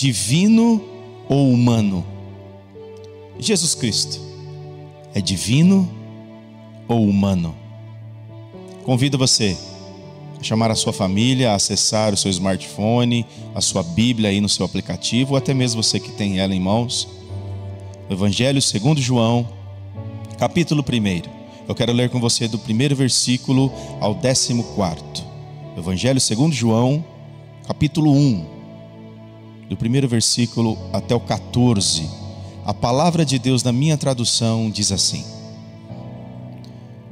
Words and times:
divino 0.00 0.82
ou 1.28 1.50
humano? 1.50 2.02
Jesus 3.38 3.74
Cristo 3.74 4.18
é 5.12 5.20
divino 5.20 5.86
ou 6.88 7.06
humano? 7.06 7.54
Convido 8.82 9.18
você 9.18 9.54
a 10.38 10.42
chamar 10.42 10.70
a 10.70 10.74
sua 10.74 10.94
família, 10.94 11.52
a 11.52 11.56
acessar 11.56 12.14
o 12.14 12.16
seu 12.16 12.30
smartphone, 12.30 13.26
a 13.54 13.60
sua 13.60 13.82
Bíblia 13.82 14.30
aí 14.30 14.40
no 14.40 14.48
seu 14.48 14.64
aplicativo, 14.64 15.32
ou 15.32 15.36
até 15.36 15.52
mesmo 15.52 15.82
você 15.82 16.00
que 16.00 16.12
tem 16.12 16.40
ela 16.40 16.54
em 16.54 16.60
mãos. 16.60 17.06
O 18.08 18.12
Evangelho 18.14 18.62
segundo 18.62 19.02
João, 19.02 19.46
capítulo 20.38 20.82
1. 20.82 21.68
Eu 21.68 21.74
quero 21.74 21.92
ler 21.92 22.08
com 22.08 22.18
você 22.18 22.48
do 22.48 22.58
primeiro 22.58 22.96
versículo 22.96 23.70
ao 24.00 24.14
décimo 24.14 24.64
quarto. 24.74 25.22
Evangelho 25.76 26.18
segundo 26.22 26.54
João, 26.54 27.04
capítulo 27.66 28.14
1, 28.14 28.59
do 29.70 29.76
primeiro 29.76 30.08
versículo 30.08 30.76
até 30.92 31.14
o 31.14 31.20
14. 31.20 32.10
A 32.66 32.74
palavra 32.74 33.24
de 33.24 33.38
Deus 33.38 33.62
na 33.62 33.72
minha 33.72 33.96
tradução 33.96 34.68
diz 34.68 34.90
assim: 34.90 35.24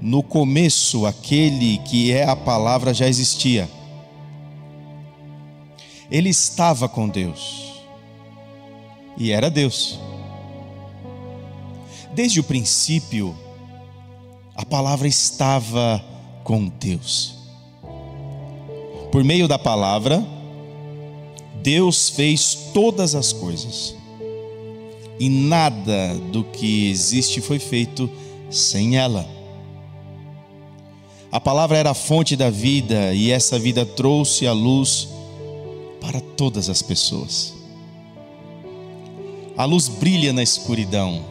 No 0.00 0.24
começo, 0.24 1.06
aquele 1.06 1.78
que 1.78 2.12
é 2.12 2.24
a 2.24 2.34
palavra 2.34 2.92
já 2.92 3.06
existia. 3.06 3.70
Ele 6.10 6.28
estava 6.28 6.88
com 6.88 7.08
Deus. 7.08 7.74
E 9.16 9.30
era 9.30 9.48
Deus. 9.48 10.00
Desde 12.12 12.40
o 12.40 12.44
princípio, 12.44 13.36
a 14.56 14.64
palavra 14.64 15.06
estava 15.06 16.04
com 16.42 16.66
Deus. 16.66 17.36
Por 19.12 19.22
meio 19.22 19.46
da 19.46 19.58
palavra, 19.58 20.26
Deus 21.62 22.08
fez 22.08 22.54
todas 22.72 23.14
as 23.14 23.32
coisas. 23.32 23.94
E 25.18 25.28
nada 25.28 26.14
do 26.30 26.44
que 26.44 26.88
existe 26.88 27.40
foi 27.40 27.58
feito 27.58 28.08
sem 28.50 28.96
ela. 28.96 29.28
A 31.30 31.40
palavra 31.40 31.76
era 31.76 31.90
a 31.90 31.94
fonte 31.94 32.36
da 32.36 32.48
vida 32.48 33.12
e 33.12 33.30
essa 33.30 33.58
vida 33.58 33.84
trouxe 33.84 34.46
a 34.46 34.52
luz 34.52 35.08
para 36.00 36.20
todas 36.20 36.70
as 36.70 36.80
pessoas. 36.80 37.52
A 39.56 39.64
luz 39.64 39.88
brilha 39.88 40.32
na 40.32 40.42
escuridão 40.42 41.22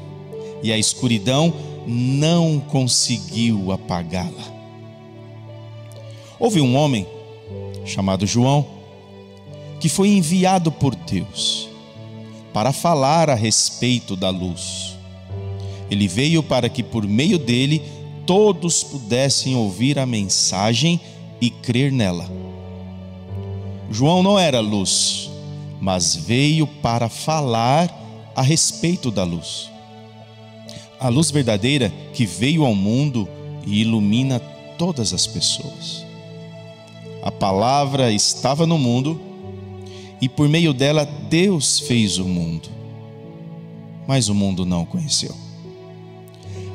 e 0.62 0.72
a 0.72 0.78
escuridão 0.78 1.54
não 1.88 2.60
conseguiu 2.60 3.72
apagá-la. 3.72 4.54
Houve 6.38 6.62
um 6.62 6.76
homem 6.76 7.08
chamado 7.86 8.28
João 8.28 8.77
que 9.80 9.90
foi 9.90 10.10
enviado 10.10 10.72
por 10.72 10.96
Deus 10.96 11.70
para 12.54 12.72
falar 12.72 13.30
a 13.30 13.36
respeito 13.36 14.16
da 14.16 14.30
luz. 14.30 14.96
Ele 15.90 16.08
veio 16.08 16.42
para 16.42 16.68
que 16.68 16.84
por 16.84 17.08
meio 17.08 17.38
dele 17.38 17.82
todos 18.26 18.84
pudessem 18.84 19.56
ouvir 19.56 20.00
a 20.00 20.06
mensagem 20.06 21.00
e 21.40 21.50
crer 21.50 21.92
nela. 21.92 22.30
João 23.90 24.22
não 24.22 24.38
era 24.38 24.60
luz, 24.60 25.30
mas 25.80 26.16
veio 26.16 26.68
para 26.68 27.08
falar 27.08 27.94
a 28.36 28.42
respeito 28.42 29.12
da 29.12 29.24
luz 29.24 29.70
a 31.00 31.10
luz 31.10 31.30
verdadeira 31.32 31.92
que 32.14 32.26
veio 32.26 32.66
ao 32.66 32.74
mundo 32.74 33.28
e 33.66 33.82
ilumina 33.82 34.40
todas 34.78 35.14
as 35.14 35.28
pessoas. 35.28 36.06
A 37.22 37.32
palavra 37.32 38.12
estava 38.12 38.66
no 38.66 38.78
mundo 38.78 39.20
e 40.22 40.28
por 40.28 40.48
meio 40.48 40.74
dela 40.74 41.06
Deus 41.06 41.80
fez 41.80 42.18
o 42.18 42.26
mundo, 42.26 42.70
mas 44.08 44.30
o 44.30 44.36
mundo 44.36 44.66
não 44.66 44.84
o 44.84 44.86
conheceu. 44.86 45.36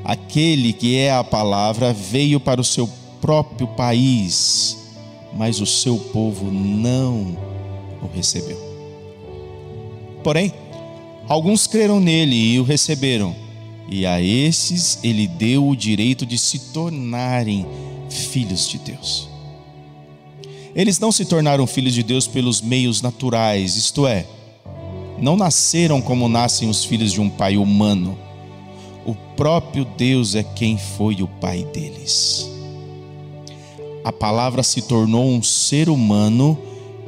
Aquele 0.04 0.72
que 0.72 0.96
é 0.96 1.12
a 1.12 1.22
palavra 1.22 1.92
veio 1.92 2.40
para 2.40 2.60
o 2.60 2.64
seu 2.64 2.88
próprio 3.20 3.68
país, 3.68 4.76
mas 5.34 5.60
o 5.60 5.66
seu 5.66 5.96
povo 5.96 6.50
não 6.50 7.36
o 8.02 8.06
recebeu. 8.12 8.60
Porém, 10.24 10.52
alguns 11.28 11.66
creram 11.66 12.00
nele 12.00 12.36
e 12.36 12.60
o 12.60 12.64
receberam 12.64 13.42
e 13.88 14.06
a 14.06 14.20
esses 14.22 14.98
ele 15.02 15.26
deu 15.26 15.68
o 15.68 15.76
direito 15.76 16.24
de 16.24 16.38
se 16.38 16.58
tornarem 16.72 17.66
filhos 18.08 18.68
de 18.68 18.78
Deus. 18.78 19.28
Eles 20.74 20.98
não 20.98 21.12
se 21.12 21.24
tornaram 21.24 21.66
filhos 21.66 21.94
de 21.94 22.02
Deus 22.02 22.26
pelos 22.26 22.60
meios 22.60 23.02
naturais, 23.02 23.76
isto 23.76 24.06
é, 24.06 24.26
não 25.18 25.36
nasceram 25.36 26.00
como 26.00 26.28
nascem 26.28 26.68
os 26.68 26.84
filhos 26.84 27.12
de 27.12 27.20
um 27.20 27.28
pai 27.28 27.56
humano. 27.56 28.18
O 29.04 29.14
próprio 29.36 29.84
Deus 29.84 30.34
é 30.34 30.42
quem 30.42 30.78
foi 30.78 31.22
o 31.22 31.28
pai 31.28 31.64
deles. 31.72 32.48
A 34.04 34.12
palavra 34.12 34.62
se 34.62 34.82
tornou 34.82 35.28
um 35.28 35.42
ser 35.42 35.88
humano 35.88 36.58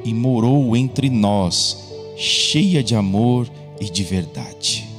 e 0.05 0.13
morou 0.13 0.77
entre 0.77 1.09
nós, 1.09 1.79
cheia 2.17 2.83
de 2.83 2.95
amor 2.95 3.51
e 3.81 3.89
de 3.89 4.05
verdade 4.05 4.95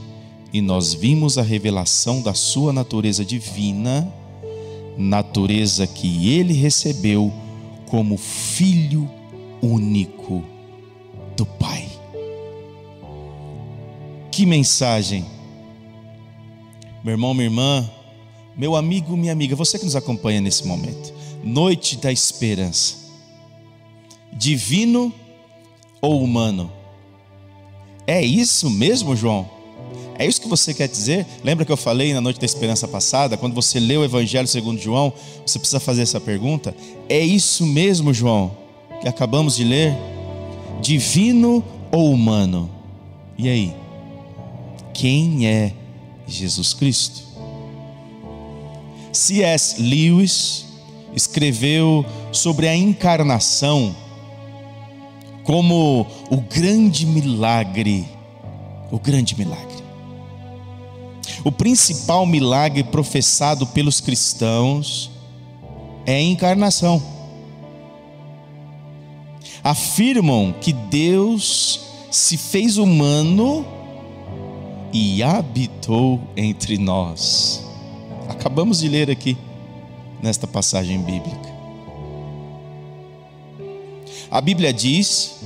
e 0.56 0.62
nós 0.62 0.94
vimos 0.94 1.38
a 1.38 1.42
revelação 1.42 2.22
da 2.22 2.34
sua 2.34 2.72
natureza 2.72 3.26
divina, 3.26 4.10
natureza 4.98 5.86
que 5.86 6.30
ele 6.30 6.54
recebeu 6.54 7.30
como 7.88 8.18
filho 8.18 9.10
único 9.62 10.44
do 11.36 11.46
Pai. 11.46 11.88
Que 14.32 14.46
mensagem! 14.46 15.26
Meu 17.04 17.14
irmão, 17.14 17.34
minha 17.34 17.46
irmã, 17.46 17.90
meu 18.58 18.76
amigo, 18.76 19.16
minha 19.16 19.32
amiga, 19.32 19.56
você 19.56 19.78
que 19.78 19.86
nos 19.86 19.96
acompanha 19.96 20.42
nesse 20.42 20.66
momento, 20.66 21.14
noite 21.44 21.98
da 21.98 22.12
esperança, 22.12 22.96
divino 24.34 25.14
ou 26.02 26.24
humano? 26.24 26.72
É 28.08 28.24
isso 28.24 28.70
mesmo, 28.70 29.16
João? 29.16 29.55
É 30.18 30.26
isso 30.26 30.42
que 30.42 30.48
você 30.48 30.74
quer 30.74 30.88
dizer? 30.88 31.26
Lembra 31.44 31.66
que 31.66 31.72
eu 31.72 31.78
falei 31.78 32.14
na 32.14 32.22
noite 32.22 32.40
da 32.40 32.46
esperança 32.46 32.88
passada, 32.88 33.36
quando 33.36 33.54
você 33.54 33.80
lê 33.80 33.98
o 33.98 34.04
Evangelho 34.04 34.48
segundo 34.48 34.80
João, 34.80 35.12
você 35.46 35.60
precisa 35.60 35.80
fazer 35.80 36.04
essa 36.04 36.22
pergunta? 36.22 36.76
É 37.10 37.20
isso 37.20 37.66
mesmo, 37.66 38.14
João, 38.14 38.56
que 39.02 39.08
acabamos 39.08 39.58
de 39.58 39.64
ler? 39.64 39.94
Divino 40.82 41.64
ou 41.92 42.12
humano? 42.12 42.70
E 43.38 43.50
aí? 43.50 43.74
Quem 44.94 45.48
é 45.48 45.74
Jesus 46.26 46.74
Cristo? 46.74 47.24
C.S. 49.12 49.82
Lewis 49.82 50.66
escreveu 51.14 52.06
sobre 52.32 52.68
a 52.68 52.76
encarnação 52.76 53.96
como 55.44 56.08
o 56.30 56.38
grande 56.42 57.06
milagre, 57.06 58.06
o 58.92 59.00
grande 59.00 59.38
milagre. 59.38 59.75
O 61.46 61.52
principal 61.52 62.26
milagre 62.26 62.84
professado 62.84 63.68
pelos 63.68 64.02
cristãos 64.02 65.12
é 66.04 66.16
a 66.16 66.22
encarnação. 66.22 67.00
Afirmam 69.64 70.56
que 70.60 70.74
Deus 70.74 71.82
se 72.10 72.36
fez 72.36 72.78
humano 72.78 73.64
e 74.92 75.22
habitou 75.22 76.20
entre 76.36 76.80
nós. 76.80 77.64
Acabamos 78.28 78.80
de 78.80 78.90
ler 78.90 79.12
aqui 79.12 79.38
nesta 80.24 80.48
passagem 80.48 81.00
bíblica. 81.00 81.54
A 84.32 84.42
Bíblia 84.42 84.74
diz 84.74 85.42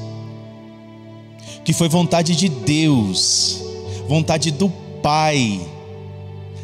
que 1.66 1.74
foi 1.74 1.90
vontade 1.90 2.38
de 2.38 2.48
Deus, 2.48 3.62
vontade 4.08 4.50
do 4.50 4.70
Pai, 5.04 5.60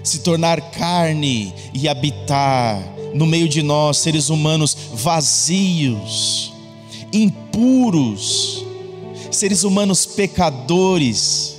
se 0.06 0.20
tornar 0.20 0.62
carne 0.72 1.54
e 1.74 1.88
habitar 1.88 2.82
no 3.14 3.26
meio 3.26 3.48
de 3.48 3.62
nós, 3.62 3.98
seres 3.98 4.30
humanos 4.30 4.76
vazios, 4.94 6.54
impuros, 7.12 8.66
seres 9.32 9.64
humanos 9.64 10.06
pecadores, 10.06 11.58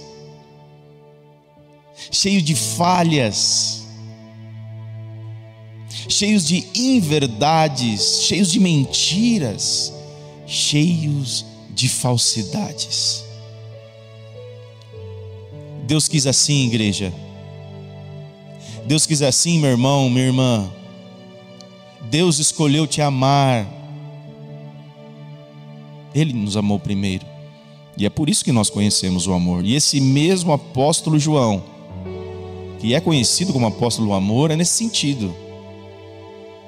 cheios 2.10 2.43
de 2.43 2.54
falhas, 2.54 3.87
cheios 6.08 6.46
de 6.46 6.66
inverdades, 6.75 8.22
cheios 8.22 8.52
de 8.52 8.60
mentiras, 8.60 9.93
cheios 10.46 11.44
de 11.70 11.88
falsidades. 11.88 13.25
Deus 15.87 16.08
quis 16.08 16.26
assim, 16.26 16.66
igreja 16.66 17.12
Deus 18.86 19.04
quis 19.04 19.20
assim, 19.20 19.58
meu 19.58 19.70
irmão, 19.70 20.08
minha 20.08 20.26
irmã. 20.26 20.70
Deus 22.08 22.38
escolheu 22.38 22.86
te 22.86 23.02
amar. 23.02 23.66
Ele 26.14 26.32
nos 26.32 26.56
amou 26.56 26.78
primeiro. 26.78 27.26
E 27.98 28.06
é 28.06 28.10
por 28.10 28.30
isso 28.30 28.44
que 28.44 28.52
nós 28.52 28.70
conhecemos 28.70 29.26
o 29.26 29.32
amor. 29.32 29.64
E 29.64 29.74
esse 29.74 30.00
mesmo 30.00 30.52
apóstolo 30.52 31.18
João, 31.18 31.64
que 32.78 32.94
é 32.94 33.00
conhecido 33.00 33.52
como 33.52 33.66
apóstolo 33.66 34.08
do 34.08 34.14
amor, 34.14 34.52
é 34.52 34.56
nesse 34.56 34.74
sentido. 34.74 35.34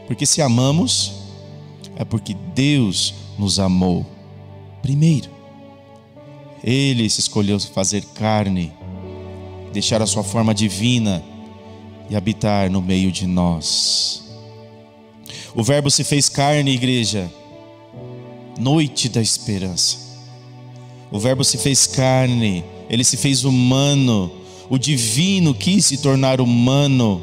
Porque 0.08 0.26
se 0.26 0.42
amamos, 0.42 1.12
é 1.94 2.04
porque 2.04 2.34
Deus 2.52 3.14
nos 3.38 3.60
amou 3.60 4.04
primeiro. 4.82 5.30
Ele 6.64 7.08
se 7.08 7.20
escolheu 7.20 7.60
fazer 7.60 8.04
carne, 8.14 8.72
deixar 9.72 10.02
a 10.02 10.06
sua 10.06 10.24
forma 10.24 10.52
divina 10.52 11.22
e 12.08 12.16
habitar 12.16 12.70
no 12.70 12.80
meio 12.80 13.12
de 13.12 13.26
nós. 13.26 14.24
O 15.54 15.62
Verbo 15.62 15.90
se 15.90 16.04
fez 16.04 16.28
carne, 16.28 16.72
igreja, 16.72 17.30
noite 18.58 19.08
da 19.08 19.20
esperança. 19.20 19.98
O 21.10 21.18
Verbo 21.18 21.42
se 21.44 21.58
fez 21.58 21.86
carne, 21.86 22.64
ele 22.88 23.04
se 23.04 23.16
fez 23.16 23.44
humano, 23.44 24.30
o 24.68 24.78
divino 24.78 25.54
quis 25.54 25.86
se 25.86 25.98
tornar 25.98 26.40
humano. 26.40 27.22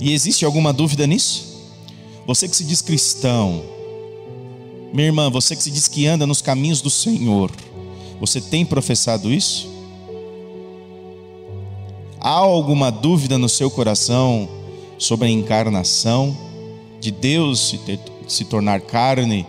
E 0.00 0.12
existe 0.12 0.44
alguma 0.44 0.72
dúvida 0.72 1.06
nisso? 1.06 1.50
Você 2.26 2.48
que 2.48 2.56
se 2.56 2.64
diz 2.64 2.80
cristão, 2.80 3.62
minha 4.92 5.06
irmã, 5.06 5.30
você 5.30 5.54
que 5.54 5.62
se 5.62 5.70
diz 5.70 5.88
que 5.88 6.06
anda 6.06 6.26
nos 6.26 6.40
caminhos 6.40 6.80
do 6.80 6.90
Senhor, 6.90 7.50
você 8.20 8.40
tem 8.40 8.64
professado 8.64 9.32
isso? 9.32 9.68
Há 12.20 12.32
alguma 12.32 12.90
dúvida 12.90 13.38
no 13.38 13.48
seu 13.48 13.70
coração 13.70 14.46
sobre 14.98 15.28
a 15.28 15.30
encarnação 15.30 16.36
de 17.00 17.10
Deus 17.10 17.68
se, 17.68 17.78
ter, 17.78 17.98
se 18.28 18.44
tornar 18.44 18.82
carne 18.82 19.46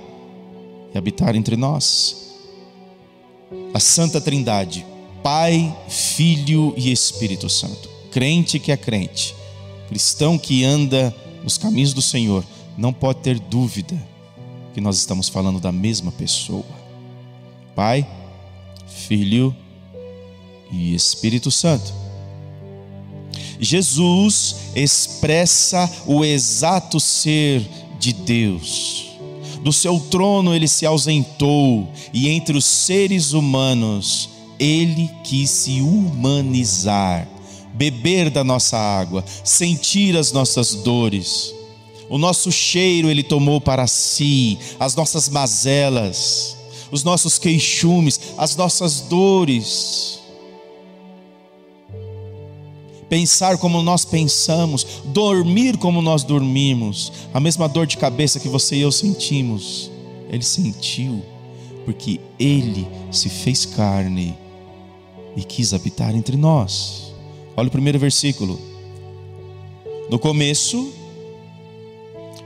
e 0.94 0.98
habitar 0.98 1.36
entre 1.36 1.58
nós? 1.58 2.32
A 3.74 3.80
Santa 3.80 4.22
Trindade, 4.22 4.86
Pai, 5.22 5.76
Filho 5.90 6.74
e 6.78 6.90
Espírito 6.94 7.50
Santo, 7.50 7.90
crente 8.10 8.58
que 8.58 8.72
é 8.72 8.78
crente, 8.78 9.36
cristão 9.90 10.38
que 10.38 10.64
anda 10.64 11.14
nos 11.44 11.58
caminhos 11.58 11.94
do 11.94 12.02
Senhor, 12.02 12.42
não 12.78 12.94
pode 12.94 13.20
ter 13.20 13.38
dúvida 13.38 14.02
que 14.74 14.80
nós 14.80 14.98
estamos 14.98 15.28
falando 15.28 15.60
da 15.60 15.74
mesma 15.74 16.10
pessoa. 16.10 16.64
Pai, 17.76 18.08
Filho 18.88 19.54
e 20.72 20.96
Espírito 20.96 21.52
Santo. 21.52 22.01
Jesus 23.64 24.56
expressa 24.76 25.88
o 26.08 26.26
exato 26.26 27.00
ser 27.00 27.62
de 28.00 28.12
Deus. 28.12 29.12
Do 29.64 29.72
seu 29.72 30.00
trono 30.00 30.56
ele 30.56 30.68
se 30.68 30.84
ausentou 30.84 31.88
e 32.12 32.28
entre 32.28 32.58
os 32.58 32.66
seres 32.66 33.34
humanos 33.34 34.30
ele 34.60 35.12
quis 35.24 35.52
se 35.52 35.80
humanizar, 35.80 37.28
beber 37.76 38.32
da 38.32 38.44
nossa 38.44 38.78
água, 38.78 39.24
sentir 39.44 40.18
as 40.18 40.32
nossas 40.32 40.74
dores. 40.74 41.54
O 42.10 42.18
nosso 42.18 42.52
cheiro 42.52 43.12
ele 43.12 43.22
tomou 43.22 43.62
para 43.62 43.86
si, 43.86 44.58
as 44.80 44.96
nossas 44.96 45.30
mazelas, 45.30 46.58
os 46.92 47.04
nossos 47.04 47.38
queixumes, 47.38 48.20
as 48.38 48.56
nossas 48.56 49.02
dores 49.02 50.21
pensar 53.12 53.58
como 53.58 53.84
nós 53.84 54.06
pensamos, 54.06 55.02
dormir 55.08 55.78
como 55.78 56.02
nós 56.02 56.24
dormimos, 56.24 57.12
a 57.34 57.42
mesma 57.42 57.68
dor 57.68 57.86
de 57.86 57.98
cabeça 57.98 58.40
que 58.40 58.48
você 58.48 58.78
e 58.78 58.82
eu 58.84 58.92
sentimos, 58.92 59.92
ele 60.30 60.42
sentiu, 60.42 61.22
porque 61.84 62.22
ele 62.40 62.88
se 63.12 63.28
fez 63.28 63.66
carne 63.66 64.34
e 65.36 65.44
quis 65.44 65.74
habitar 65.74 66.16
entre 66.16 66.38
nós. 66.38 67.14
Olha 67.58 67.68
o 67.68 67.72
primeiro 67.72 68.00
versículo. 68.00 68.58
No 70.10 70.18
começo, 70.18 70.94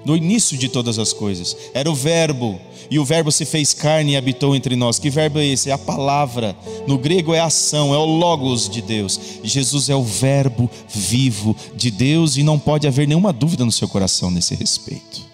no 0.06 0.16
início 0.16 0.58
de 0.58 0.70
todas 0.70 1.00
as 1.00 1.12
coisas, 1.12 1.58
era 1.74 1.90
o 1.90 1.96
Verbo, 1.96 2.60
e 2.90 3.00
o 3.00 3.04
Verbo 3.06 3.32
se 3.32 3.44
fez 3.46 3.74
carne 3.74 4.12
e 4.12 4.16
habitou 4.16 4.56
entre 4.56 4.76
nós. 4.76 5.00
Que 5.00 5.10
verbo 5.10 5.40
é 5.40 5.46
esse? 5.46 5.72
É 5.72 5.74
a 5.74 5.78
palavra. 5.78 6.56
No 6.86 6.98
grego 6.98 7.34
é 7.34 7.40
ação, 7.40 7.94
é 7.94 7.98
o 7.98 8.06
Logos 8.06 8.70
de 8.70 8.82
Deus. 8.82 9.20
Jesus 9.44 9.90
é 9.90 9.96
o 9.96 10.04
Verbo 10.04 10.70
vivo 10.88 11.56
de 11.76 11.90
Deus 11.90 12.38
e 12.38 12.44
não 12.44 12.60
pode 12.60 12.88
haver 12.88 13.08
nenhuma 13.08 13.34
dúvida 13.34 13.66
no 13.66 13.72
seu 13.72 13.88
coração 13.88 14.30
nesse 14.30 14.54
respeito. 14.54 15.26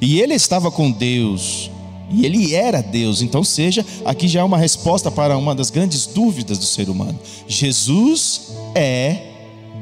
E 0.00 0.20
ele 0.20 0.34
estava 0.34 0.70
com 0.70 0.90
Deus, 0.90 1.70
e 2.10 2.24
ele 2.24 2.54
era 2.54 2.80
Deus. 2.80 3.22
Então, 3.22 3.42
seja, 3.42 3.84
aqui 4.04 4.28
já 4.28 4.40
é 4.40 4.44
uma 4.44 4.58
resposta 4.58 5.10
para 5.10 5.36
uma 5.36 5.54
das 5.54 5.70
grandes 5.70 6.06
dúvidas 6.06 6.58
do 6.58 6.64
ser 6.64 6.88
humano. 6.88 7.18
Jesus 7.46 8.52
é 8.74 9.22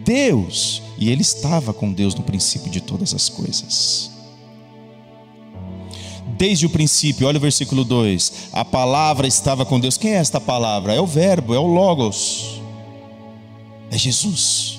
Deus, 0.05 0.83
e 0.99 1.11
ele 1.11 1.23
estava 1.23 1.73
com 1.73 1.93
Deus 1.93 2.15
no 2.15 2.23
princípio 2.23 2.71
de 2.71 2.81
todas 2.81 3.15
as 3.15 3.29
coisas 3.29 4.19
desde 6.39 6.67
o 6.67 6.71
princípio. 6.71 7.27
Olha 7.27 7.37
o 7.37 7.41
versículo 7.41 7.85
2: 7.85 8.33
a 8.53 8.65
palavra 8.65 9.27
estava 9.27 9.67
com 9.67 9.79
Deus. 9.81 9.99
Quem 9.99 10.13
é 10.13 10.17
esta 10.17 10.41
palavra? 10.41 10.95
É 10.95 11.01
o 11.01 11.07
Verbo, 11.07 11.53
é 11.53 11.59
o 11.59 11.67
Logos, 11.67 12.61
é 13.91 13.99
Jesus. 13.99 14.79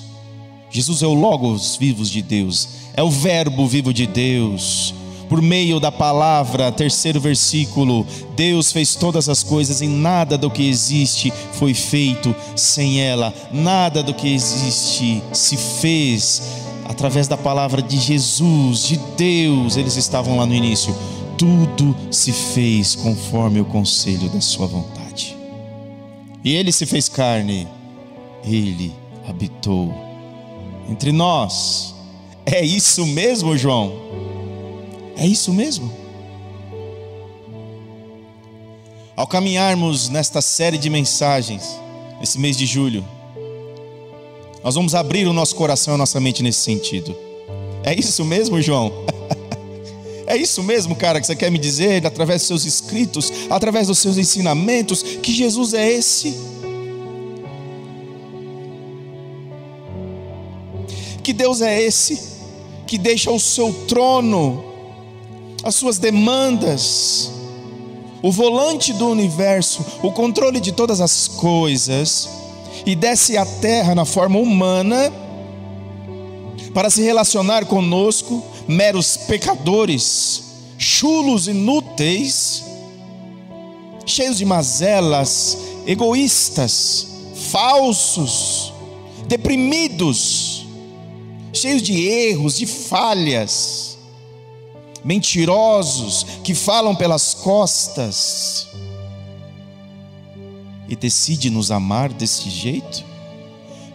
Jesus 0.70 1.02
é 1.02 1.06
o 1.06 1.14
Logos 1.14 1.76
vivos 1.76 2.08
de 2.08 2.22
Deus, 2.22 2.68
é 2.94 3.02
o 3.02 3.10
Verbo 3.10 3.66
vivo 3.66 3.92
de 3.92 4.06
Deus. 4.06 4.94
Por 5.30 5.40
meio 5.40 5.78
da 5.78 5.92
palavra, 5.92 6.72
terceiro 6.72 7.20
versículo, 7.20 8.04
Deus 8.34 8.72
fez 8.72 8.96
todas 8.96 9.28
as 9.28 9.44
coisas 9.44 9.80
e 9.80 9.86
nada 9.86 10.36
do 10.36 10.50
que 10.50 10.68
existe 10.68 11.32
foi 11.52 11.72
feito 11.72 12.34
sem 12.56 13.00
ela, 13.00 13.32
nada 13.52 14.02
do 14.02 14.12
que 14.12 14.34
existe 14.34 15.22
se 15.32 15.56
fez 15.56 16.42
através 16.84 17.28
da 17.28 17.36
palavra 17.36 17.80
de 17.80 17.96
Jesus, 17.96 18.88
de 18.88 19.00
Deus. 19.16 19.76
Eles 19.76 19.96
estavam 19.96 20.36
lá 20.36 20.44
no 20.44 20.52
início 20.52 20.92
tudo 21.38 21.96
se 22.10 22.32
fez 22.32 22.96
conforme 22.96 23.60
o 23.60 23.64
conselho 23.64 24.28
da 24.28 24.40
Sua 24.40 24.66
vontade. 24.66 25.38
E 26.44 26.54
Ele 26.54 26.72
se 26.72 26.84
fez 26.84 27.08
carne, 27.08 27.68
Ele 28.44 28.92
habitou 29.28 29.94
entre 30.88 31.12
nós. 31.12 31.94
É 32.44 32.62
isso 32.62 33.06
mesmo, 33.06 33.56
João? 33.56 34.29
É 35.20 35.26
isso 35.26 35.52
mesmo? 35.52 35.92
Ao 39.14 39.26
caminharmos 39.26 40.08
nesta 40.08 40.40
série 40.40 40.78
de 40.78 40.88
mensagens, 40.88 41.78
nesse 42.18 42.38
mês 42.38 42.56
de 42.56 42.64
julho, 42.64 43.04
nós 44.64 44.74
vamos 44.74 44.94
abrir 44.94 45.26
o 45.26 45.34
nosso 45.34 45.54
coração 45.56 45.92
e 45.92 45.96
a 45.96 45.98
nossa 45.98 46.18
mente 46.18 46.42
nesse 46.42 46.60
sentido. 46.60 47.14
É 47.84 47.94
isso 47.94 48.24
mesmo, 48.24 48.62
João? 48.62 48.90
É 50.26 50.36
isso 50.36 50.62
mesmo, 50.62 50.94
cara, 50.94 51.20
que 51.20 51.26
você 51.26 51.34
quer 51.34 51.50
me 51.50 51.58
dizer 51.58 52.06
através 52.06 52.42
dos 52.42 52.46
seus 52.46 52.64
escritos, 52.64 53.32
através 53.50 53.88
dos 53.88 53.98
seus 53.98 54.16
ensinamentos, 54.16 55.02
que 55.02 55.32
Jesus 55.32 55.74
é 55.74 55.90
esse? 55.90 56.38
Que 61.20 61.32
Deus 61.32 61.60
é 61.60 61.82
esse 61.82 62.30
que 62.86 62.96
deixa 62.96 63.32
o 63.32 63.40
seu 63.40 63.72
trono, 63.88 64.69
as 65.62 65.74
suas 65.74 65.98
demandas, 65.98 67.30
o 68.22 68.30
volante 68.30 68.92
do 68.92 69.08
universo, 69.08 69.84
o 70.02 70.12
controle 70.12 70.60
de 70.60 70.72
todas 70.72 71.00
as 71.00 71.28
coisas, 71.28 72.28
e 72.86 72.94
desce 72.94 73.36
à 73.36 73.44
terra 73.44 73.94
na 73.94 74.04
forma 74.04 74.38
humana 74.38 75.12
para 76.72 76.88
se 76.88 77.02
relacionar 77.02 77.66
conosco 77.66 78.42
meros 78.66 79.16
pecadores, 79.16 80.44
chulos 80.78 81.48
inúteis, 81.48 82.64
cheios 84.06 84.38
de 84.38 84.44
mazelas, 84.44 85.58
egoístas, 85.86 87.06
falsos, 87.50 88.72
deprimidos, 89.26 90.66
cheios 91.52 91.82
de 91.82 92.06
erros, 92.08 92.56
de 92.56 92.66
falhas, 92.66 93.89
mentirosos 95.04 96.26
que 96.44 96.54
falam 96.54 96.94
pelas 96.94 97.34
costas 97.34 98.68
e 100.88 100.96
decide 100.96 101.50
nos 101.50 101.70
amar 101.70 102.12
desse 102.12 102.50
jeito? 102.50 103.04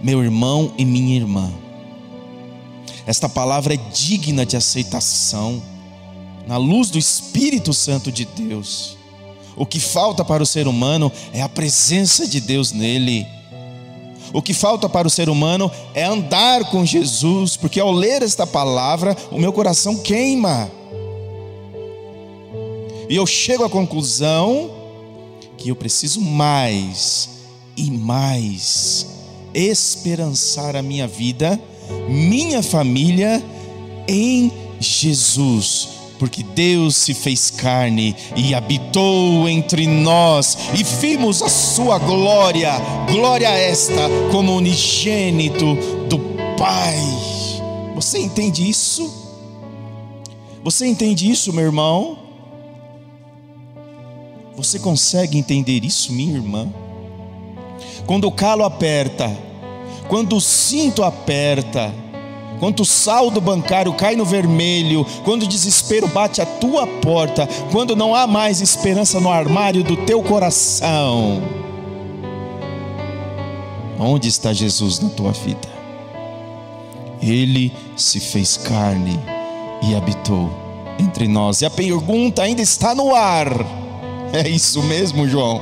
Meu 0.01 0.23
irmão 0.23 0.73
e 0.77 0.85
minha 0.85 1.15
irmã, 1.15 1.51
esta 3.05 3.29
palavra 3.29 3.73
é 3.73 3.77
digna 3.77 4.45
de 4.45 4.57
aceitação, 4.57 5.61
na 6.47 6.57
luz 6.57 6.89
do 6.89 6.97
Espírito 6.97 7.73
Santo 7.73 8.11
de 8.11 8.25
Deus. 8.25 8.97
O 9.55 9.65
que 9.65 9.79
falta 9.79 10.23
para 10.25 10.43
o 10.43 10.45
ser 10.45 10.67
humano 10.67 11.11
é 11.31 11.41
a 11.41 11.49
presença 11.49 12.27
de 12.27 12.41
Deus 12.41 12.71
nele. 12.71 13.25
O 14.33 14.41
que 14.41 14.53
falta 14.53 14.89
para 14.89 15.07
o 15.07 15.09
ser 15.09 15.29
humano 15.29 15.71
é 15.93 16.03
andar 16.03 16.65
com 16.65 16.85
Jesus, 16.85 17.55
porque 17.55 17.79
ao 17.79 17.91
ler 17.91 18.21
esta 18.21 18.45
palavra, 18.45 19.15
o 19.31 19.39
meu 19.39 19.53
coração 19.53 19.97
queima. 19.97 20.69
E 23.09 23.15
eu 23.15 23.25
chego 23.25 23.63
à 23.63 23.69
conclusão 23.69 24.69
que 25.57 25.69
eu 25.69 25.75
preciso 25.75 26.21
mais 26.21 27.29
e 27.77 27.91
mais 27.91 29.07
esperançar 29.53 30.75
a 30.75 30.81
minha 30.81 31.07
vida, 31.07 31.59
minha 32.09 32.61
família 32.63 33.43
em 34.07 34.51
Jesus, 34.79 35.89
porque 36.19 36.43
Deus 36.43 36.95
se 36.95 37.13
fez 37.13 37.49
carne 37.49 38.15
e 38.35 38.53
habitou 38.53 39.47
entre 39.47 39.87
nós, 39.87 40.57
e 40.73 40.83
vimos 40.83 41.41
a 41.41 41.49
sua 41.49 41.97
glória, 41.99 42.71
glória 43.09 43.49
esta 43.49 44.09
como 44.31 44.55
unigênito 44.55 45.75
do 46.09 46.19
Pai. 46.57 46.99
Você 47.95 48.19
entende 48.19 48.67
isso? 48.67 49.11
Você 50.63 50.85
entende 50.85 51.29
isso, 51.29 51.53
meu 51.53 51.65
irmão? 51.65 52.24
Você 54.57 54.79
consegue 54.79 55.37
entender 55.37 55.83
isso, 55.83 56.13
minha 56.13 56.33
irmã? 56.33 56.67
Quando 58.05 58.25
o 58.25 58.31
calo 58.31 58.63
aperta, 58.63 59.35
quando 60.07 60.37
o 60.37 60.41
cinto 60.41 61.03
aperta, 61.03 61.93
quando 62.59 62.79
o 62.81 62.85
saldo 62.85 63.41
bancário 63.41 63.93
cai 63.93 64.15
no 64.15 64.23
vermelho, 64.23 65.05
quando 65.25 65.43
o 65.43 65.47
desespero 65.47 66.07
bate 66.07 66.41
a 66.41 66.45
tua 66.45 66.87
porta, 66.87 67.47
quando 67.71 67.95
não 67.95 68.15
há 68.15 68.25
mais 68.25 68.61
esperança 68.61 69.19
no 69.19 69.29
armário 69.29 69.83
do 69.83 69.97
teu 69.97 70.23
coração, 70.23 71.43
onde 73.99 74.29
está 74.29 74.53
Jesus 74.53 74.99
na 74.99 75.09
tua 75.09 75.31
vida? 75.31 75.75
Ele 77.21 77.73
se 77.97 78.19
fez 78.19 78.55
carne 78.55 79.19
e 79.81 79.95
habitou 79.95 80.49
entre 80.99 81.27
nós. 81.27 81.61
E 81.61 81.65
a 81.65 81.69
pergunta 81.69 82.43
ainda 82.43 82.61
está 82.61 82.93
no 82.93 83.13
ar: 83.13 83.49
é 84.33 84.47
isso 84.47 84.81
mesmo, 84.83 85.27
João? 85.27 85.61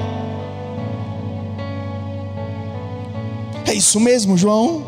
É 3.66 3.74
isso 3.74 4.00
mesmo, 4.00 4.38
João? 4.38 4.86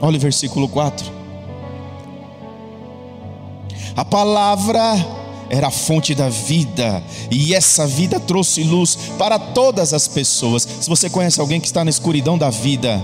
Olha 0.00 0.16
o 0.16 0.20
versículo 0.20 0.68
4. 0.68 1.06
A 3.96 4.04
palavra 4.04 4.80
era 5.48 5.68
a 5.68 5.70
fonte 5.70 6.14
da 6.14 6.28
vida, 6.28 7.02
e 7.30 7.54
essa 7.54 7.86
vida 7.86 8.18
trouxe 8.18 8.64
luz 8.64 8.96
para 9.16 9.38
todas 9.38 9.92
as 9.92 10.08
pessoas. 10.08 10.66
Se 10.80 10.88
você 10.88 11.08
conhece 11.08 11.40
alguém 11.40 11.60
que 11.60 11.66
está 11.66 11.84
na 11.84 11.90
escuridão 11.90 12.36
da 12.36 12.50
vida, 12.50 13.00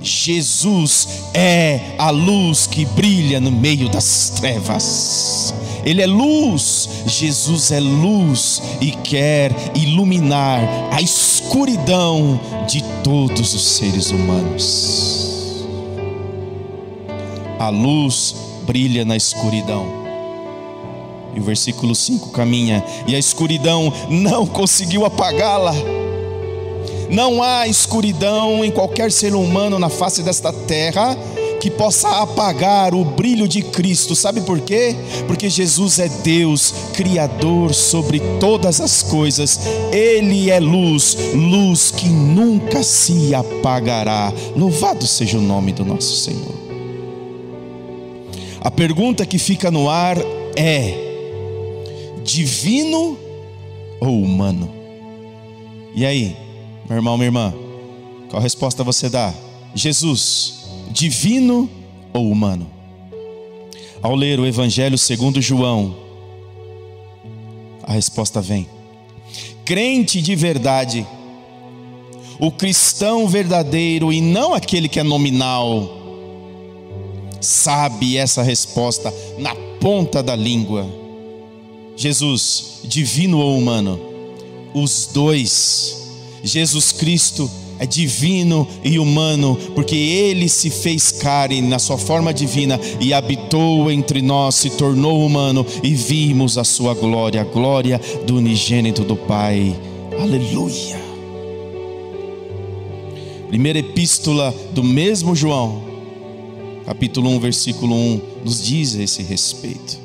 Jesus 0.00 1.08
é 1.34 1.94
a 1.98 2.10
luz 2.10 2.66
que 2.66 2.86
brilha 2.86 3.38
no 3.38 3.50
meio 3.50 3.88
das 3.88 4.30
trevas. 4.30 5.52
Ele 5.84 6.02
é 6.02 6.06
luz, 6.06 6.88
Jesus 7.06 7.70
é 7.70 7.80
luz 7.80 8.62
e 8.80 8.90
quer 8.90 9.52
iluminar 9.74 10.60
a 10.92 11.00
escuridão 11.00 12.40
de 12.68 12.82
todos 13.02 13.54
os 13.54 13.62
seres 13.76 14.10
humanos 14.10 15.10
a 17.60 17.68
luz 17.68 18.34
brilha 18.62 19.04
na 19.04 19.14
escuridão. 19.14 19.86
E 21.34 21.40
o 21.40 21.42
versículo 21.42 21.94
5 21.94 22.30
caminha, 22.30 22.82
e 23.06 23.14
a 23.14 23.18
escuridão 23.18 23.92
não 24.08 24.46
conseguiu 24.46 25.04
apagá-la. 25.04 25.74
Não 27.10 27.42
há 27.42 27.68
escuridão 27.68 28.64
em 28.64 28.70
qualquer 28.70 29.12
ser 29.12 29.34
humano 29.34 29.78
na 29.78 29.90
face 29.90 30.22
desta 30.22 30.50
terra 30.52 31.14
que 31.60 31.70
possa 31.70 32.22
apagar 32.22 32.94
o 32.94 33.04
brilho 33.04 33.46
de 33.46 33.62
Cristo. 33.62 34.16
Sabe 34.16 34.40
por 34.40 34.60
quê? 34.60 34.96
Porque 35.26 35.50
Jesus 35.50 35.98
é 35.98 36.08
Deus, 36.08 36.72
Criador 36.94 37.74
sobre 37.74 38.20
todas 38.40 38.80
as 38.80 39.02
coisas. 39.02 39.60
Ele 39.92 40.50
é 40.50 40.58
luz, 40.58 41.16
luz 41.34 41.90
que 41.90 42.08
nunca 42.08 42.82
se 42.82 43.34
apagará. 43.34 44.32
Louvado 44.56 45.06
seja 45.06 45.38
o 45.38 45.42
nome 45.42 45.72
do 45.72 45.84
nosso 45.84 46.16
Senhor. 46.16 46.54
A 48.62 48.70
pergunta 48.70 49.26
que 49.26 49.38
fica 49.38 49.70
no 49.70 49.88
ar 49.88 50.16
é: 50.56 50.94
divino 52.24 53.18
ou 54.00 54.22
humano? 54.22 54.70
E 55.94 56.06
aí, 56.06 56.36
meu 56.88 56.96
irmão, 56.96 57.16
minha 57.16 57.28
irmã, 57.28 57.54
qual 58.30 58.40
resposta 58.40 58.84
você 58.84 59.08
dá? 59.08 59.34
Jesus, 59.74 60.59
divino 60.90 61.70
ou 62.12 62.30
humano? 62.30 62.70
Ao 64.02 64.14
ler 64.14 64.40
o 64.40 64.46
Evangelho 64.46 64.98
segundo 64.98 65.40
João, 65.40 65.94
a 67.82 67.92
resposta 67.92 68.40
vem: 68.40 68.66
crente 69.64 70.20
de 70.20 70.34
verdade, 70.34 71.06
o 72.38 72.50
cristão 72.50 73.28
verdadeiro 73.28 74.12
e 74.12 74.20
não 74.20 74.54
aquele 74.54 74.88
que 74.88 74.98
é 74.98 75.02
nominal 75.02 75.98
sabe 77.40 78.16
essa 78.16 78.42
resposta 78.42 79.12
na 79.38 79.54
ponta 79.80 80.22
da 80.22 80.36
língua. 80.36 80.86
Jesus, 81.96 82.80
divino 82.84 83.38
ou 83.38 83.58
humano? 83.58 84.00
Os 84.74 85.06
dois. 85.12 85.96
Jesus 86.42 86.92
Cristo 86.92 87.50
é 87.80 87.86
divino 87.86 88.68
e 88.84 88.98
humano, 88.98 89.56
porque 89.74 89.96
ele 89.96 90.50
se 90.50 90.68
fez 90.68 91.10
carne 91.10 91.62
na 91.62 91.78
sua 91.78 91.96
forma 91.96 92.32
divina 92.32 92.78
e 93.00 93.14
habitou 93.14 93.90
entre 93.90 94.20
nós, 94.20 94.56
se 94.56 94.68
tornou 94.68 95.24
humano 95.24 95.64
e 95.82 95.94
vimos 95.94 96.58
a 96.58 96.62
sua 96.62 96.92
glória, 96.92 97.40
a 97.40 97.44
glória 97.44 97.98
do 98.26 98.36
unigênito 98.36 99.02
do 99.02 99.16
Pai. 99.16 99.74
Aleluia. 100.20 101.00
Primeira 103.48 103.78
epístola 103.78 104.54
do 104.72 104.84
mesmo 104.84 105.34
João, 105.34 105.82
capítulo 106.84 107.30
1, 107.30 107.40
versículo 107.40 107.94
1, 107.96 108.20
nos 108.44 108.62
diz 108.62 108.94
a 108.94 109.02
esse 109.02 109.22
respeito. 109.22 109.98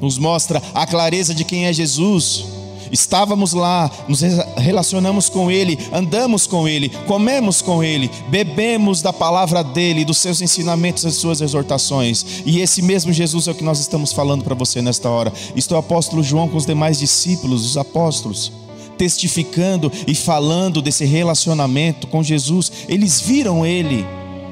Nos 0.00 0.18
mostra 0.18 0.60
a 0.74 0.84
clareza 0.84 1.32
de 1.32 1.44
quem 1.44 1.66
é 1.66 1.72
Jesus. 1.72 2.55
Estávamos 2.90 3.52
lá, 3.52 3.90
nos 4.08 4.20
relacionamos 4.56 5.28
com 5.28 5.50
Ele, 5.50 5.78
andamos 5.92 6.46
com 6.46 6.68
Ele, 6.68 6.88
comemos 7.06 7.62
com 7.62 7.82
Ele, 7.82 8.10
bebemos 8.28 9.02
da 9.02 9.12
palavra 9.12 9.62
dEle, 9.62 10.04
dos 10.04 10.18
seus 10.18 10.40
ensinamentos, 10.40 11.04
das 11.04 11.14
suas 11.14 11.40
exortações. 11.40 12.42
E 12.44 12.60
esse 12.60 12.82
mesmo 12.82 13.12
Jesus 13.12 13.48
é 13.48 13.50
o 13.50 13.54
que 13.54 13.64
nós 13.64 13.80
estamos 13.80 14.12
falando 14.12 14.44
para 14.44 14.54
você 14.54 14.80
nesta 14.82 15.08
hora. 15.08 15.32
Estou 15.54 15.76
o 15.76 15.80
apóstolo 15.80 16.22
João 16.22 16.48
com 16.48 16.56
os 16.56 16.66
demais 16.66 16.98
discípulos, 16.98 17.64
os 17.64 17.76
apóstolos, 17.76 18.52
testificando 18.96 19.92
e 20.06 20.14
falando 20.14 20.80
desse 20.80 21.04
relacionamento 21.04 22.06
com 22.06 22.22
Jesus. 22.22 22.70
Eles 22.88 23.20
viram 23.20 23.64
Ele 23.64 24.06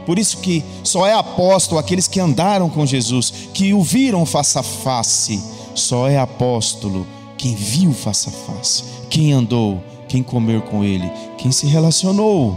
por 0.07 0.19
isso 0.19 0.39
que 0.39 0.63
só 0.83 1.07
é 1.07 1.15
apóstolo 1.15 1.79
aqueles 1.79 2.07
que 2.07 2.21
andaram 2.21 2.69
com 2.69 2.85
Jesus, 2.85 3.33
que 3.55 3.73
o 3.73 3.83
viram 3.83 4.27
face 4.27 4.59
a 4.59 4.63
face. 4.63 5.43
Só 5.75 6.07
é 6.09 6.19
apóstolo 6.19 7.07
quem 7.45 7.55
viu 7.55 7.93
face 7.93 8.31
a 8.31 8.33
face, 8.33 8.85
quem 9.11 9.35
andou, 9.35 9.85
quem 10.09 10.23
comeu 10.23 10.63
com 10.63 10.83
ele, 10.83 11.13
quem 11.37 11.53
se 11.53 11.67
relacionou. 11.67 12.57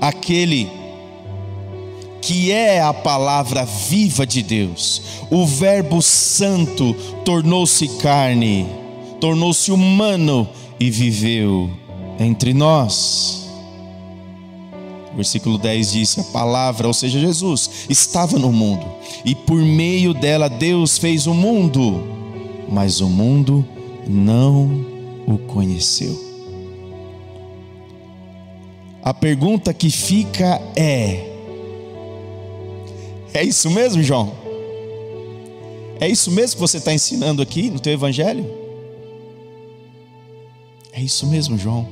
Aquele 0.00 0.68
que 2.20 2.50
é 2.50 2.82
a 2.82 2.92
palavra 2.92 3.64
viva 3.64 4.26
de 4.26 4.42
Deus, 4.42 5.00
o 5.30 5.46
Verbo 5.46 6.02
Santo 6.02 6.92
tornou-se 7.24 7.86
carne, 7.98 8.66
tornou-se 9.20 9.70
humano 9.70 10.48
e 10.80 10.90
viveu 10.90 11.70
entre 12.18 12.52
nós. 12.52 13.48
Versículo 15.14 15.56
10 15.56 15.92
diz: 15.92 16.18
A 16.18 16.24
palavra, 16.24 16.88
ou 16.88 16.94
seja, 16.94 17.20
Jesus, 17.20 17.86
estava 17.88 18.40
no 18.40 18.50
mundo, 18.50 18.86
e 19.24 19.36
por 19.36 19.62
meio 19.62 20.12
dela 20.12 20.48
Deus 20.48 20.98
fez 20.98 21.28
o 21.28 21.34
mundo, 21.34 22.18
mas 22.68 23.00
o 23.00 23.08
mundo 23.08 23.66
não 24.06 24.84
o 25.26 25.38
conheceu. 25.38 26.30
A 29.02 29.14
pergunta 29.14 29.72
que 29.72 29.90
fica 29.90 30.60
é: 30.76 31.26
É 33.32 33.42
isso 33.42 33.70
mesmo, 33.70 34.02
João? 34.02 34.32
É 36.00 36.08
isso 36.08 36.30
mesmo 36.30 36.56
que 36.56 36.60
você 36.60 36.78
está 36.78 36.92
ensinando 36.92 37.42
aqui 37.42 37.70
no 37.70 37.78
teu 37.78 37.92
evangelho? 37.92 38.46
É 40.92 41.02
isso 41.02 41.26
mesmo, 41.26 41.58
João. 41.58 41.86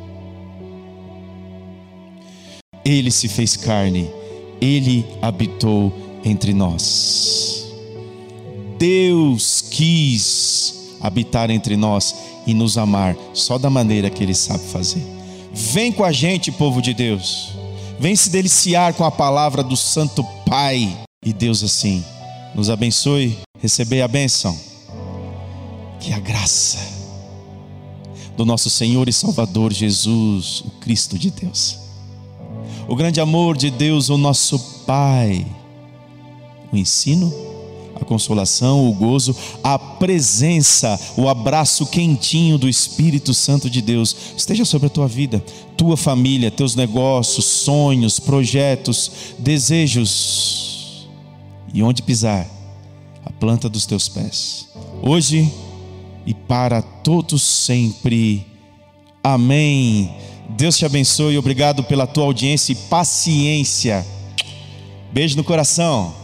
Ele 2.85 3.11
se 3.11 3.29
fez 3.29 3.55
carne, 3.57 4.11
ele 4.61 5.05
habitou 5.21 5.93
entre 6.25 6.55
nós. 6.55 7.68
Deus 8.79 9.65
quis 9.71 10.97
habitar 11.01 11.51
entre 11.51 11.77
nós 11.77 12.15
e 12.47 12.55
nos 12.55 12.79
amar 12.79 13.17
só 13.35 13.59
da 13.59 13.69
maneira 13.69 14.11
que 14.11 14.23
ele 14.23 14.35
sabe 14.35 14.65
fazer. 14.65 15.05
Vem 15.53 15.93
com 15.93 16.05
a 16.05 16.13
gente, 16.13 16.53
povo 16.53 16.81
de 16.81 16.95
Deus. 16.95 17.51
Vem 17.99 18.15
se 18.15 18.31
deliciar 18.31 18.95
com 18.95 19.05
a 19.05 19.11
palavra 19.11 19.63
do 19.63 19.77
Santo 19.77 20.25
Pai. 20.47 20.97
E 21.25 21.33
Deus 21.33 21.63
assim 21.65 22.05
nos 22.55 22.71
abençoe, 22.71 23.39
receber 23.61 24.03
a 24.03 24.09
bênção. 24.09 24.57
que 26.01 26.13
a 26.13 26.21
graça 26.21 26.79
do 28.37 28.45
nosso 28.45 28.71
Senhor 28.71 29.09
e 29.09 29.13
Salvador 29.13 29.73
Jesus, 29.73 30.61
o 30.61 30.71
Cristo 30.79 31.19
de 31.19 31.29
Deus, 31.29 31.77
o 32.87 32.95
grande 32.95 33.21
amor 33.21 33.57
de 33.57 33.69
Deus, 33.69 34.09
o 34.09 34.17
nosso 34.17 34.59
Pai, 34.87 35.45
o 36.73 36.77
ensino, 36.77 37.35
a 38.05 38.07
consolação, 38.07 38.89
o 38.89 38.93
gozo, 38.93 39.35
a 39.63 39.79
presença, 39.79 40.99
o 41.17 41.29
abraço 41.29 41.87
quentinho 41.87 42.59
do 42.59 42.69
Espírito 42.69 43.35
Santo 43.35 43.69
de 43.69 43.81
Deus 43.81 44.17
esteja 44.37 44.65
sobre 44.65 44.87
a 44.87 44.91
tua 44.91 45.09
vida, 45.09 45.43
tua 45.77 45.97
família, 45.97 46.51
teus 46.51 46.75
negócios, 46.75 47.45
sonhos, 47.45 48.19
projetos, 48.19 49.11
desejos 49.39 51.09
e 51.73 51.83
onde 51.83 52.03
pisar, 52.03 52.47
a 53.25 53.31
planta 53.31 53.69
dos 53.69 53.87
teus 53.87 54.09
pés. 54.09 54.69
Hoje 55.03 55.51
e 56.27 56.35
para 56.35 56.83
todos 56.83 57.43
sempre. 57.43 58.47
Amém. 59.23 60.11
Deus 60.51 60.77
te 60.77 60.85
abençoe, 60.85 61.39
obrigado 61.39 61.85
pela 61.85 62.07
tua 62.07 62.25
audiência 62.25 62.73
e 62.73 62.77
paciência. 62.77 64.05
Beijo 65.13 65.37
no 65.37 65.45
coração. 65.45 66.18